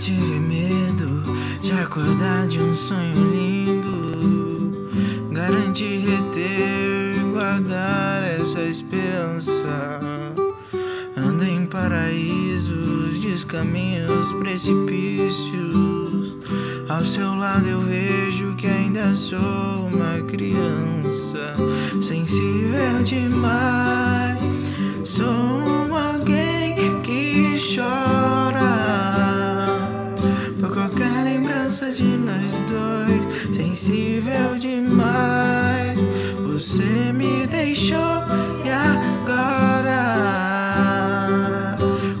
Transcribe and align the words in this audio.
tive 0.00 0.40
medo 0.40 1.22
de 1.60 1.72
acordar 1.72 2.48
de 2.48 2.58
um 2.58 2.74
sonho 2.74 3.30
lindo. 3.30 4.88
Garantir, 5.30 6.06
reter, 6.06 7.22
guardar 7.30 8.24
essa 8.24 8.62
esperança. 8.62 10.32
Ando 11.14 11.44
em 11.44 11.66
paraísos, 11.66 13.20
descaminhos, 13.20 14.32
precipícios. 14.38 16.34
Ao 16.88 17.04
seu 17.04 17.34
lado 17.34 17.68
eu 17.68 17.82
vejo 17.82 18.56
que 18.56 18.66
ainda 18.66 19.14
sou 19.14 19.38
uma 19.92 20.22
criança, 20.22 21.56
sensível 22.00 23.02
demais. 23.04 24.48
Sou 25.04 25.94
alguém 25.94 27.02
que 27.02 27.54
chora 27.58 28.19
Você 36.60 37.10
me 37.10 37.46
deixou 37.46 37.96
e 38.62 38.68
agora 38.68 39.96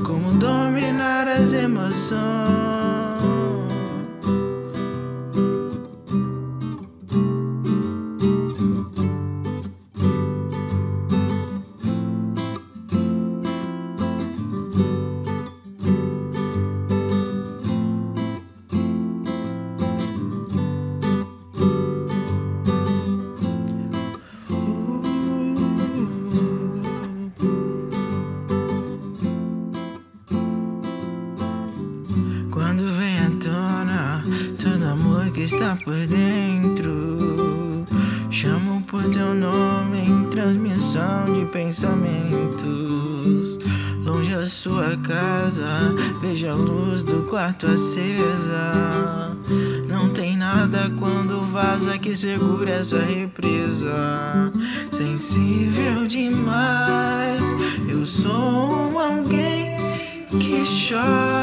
como 0.02 0.32
dominar 0.38 1.28
as 1.28 1.52
emoções? 1.52 2.69
Que 35.40 35.46
está 35.46 35.74
por 35.74 35.96
dentro, 36.06 37.86
chamo 38.28 38.82
por 38.82 39.02
teu 39.08 39.34
nome 39.34 40.00
em 40.00 40.24
transmissão 40.24 41.32
de 41.32 41.46
pensamentos. 41.46 42.08
Longe 44.04 44.34
a 44.34 44.46
sua 44.46 44.98
casa, 44.98 45.94
vejo 46.20 46.46
a 46.46 46.52
luz 46.52 47.02
do 47.02 47.22
quarto 47.22 47.68
acesa. 47.68 49.34
Não 49.88 50.10
tem 50.10 50.36
nada 50.36 50.92
quando 50.98 51.42
vaza 51.44 51.96
que 51.96 52.14
segura 52.14 52.72
essa 52.72 52.98
represa. 52.98 54.52
Sensível 54.92 56.06
demais, 56.06 57.40
eu 57.88 58.04
sou 58.04 58.98
alguém 58.98 59.70
que 60.38 60.62
chora 60.86 61.39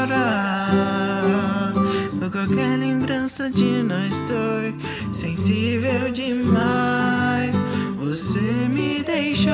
qualquer 2.48 2.78
lembrança 2.78 3.50
de 3.50 3.82
nós 3.82 4.14
dois. 4.22 4.74
Sensível 5.14 6.10
demais, 6.10 7.54
você 7.96 8.40
me 8.40 9.02
deixou 9.02 9.52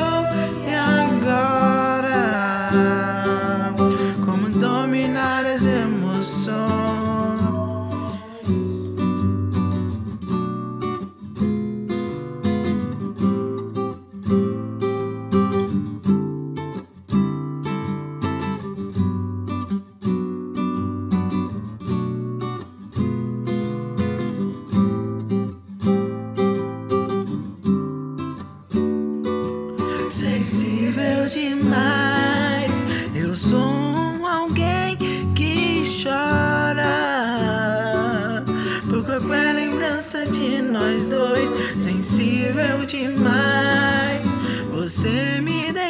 Sensível 30.15 31.27
demais, 31.29 32.71
eu 33.17 33.37
sou 33.37 34.25
alguém 34.25 34.97
que 35.35 35.83
chora 35.83 36.85
por 38.89 39.05
qualquer 39.05 39.57
lembrança 39.57 40.25
de 40.25 40.63
nós 40.63 41.07
dois. 41.07 41.51
Sensível 41.83 42.87
demais, 42.87 44.25
você 44.71 45.41
me 45.41 45.73
deixou 45.73 45.84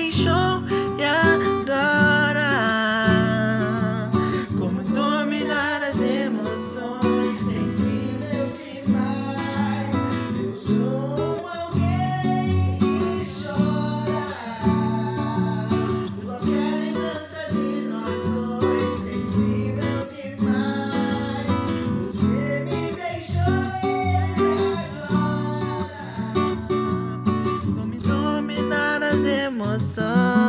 awesome. 29.75 30.44